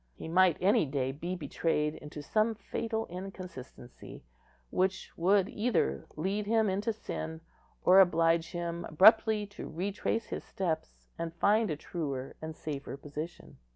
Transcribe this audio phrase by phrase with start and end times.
[0.15, 4.23] He might any day be betrayed into some fatal inconsistency,
[4.71, 7.41] which would either lead him into sin,
[7.83, 13.57] or oblige him abruptly to retrace his steps, and find a truer and safer position.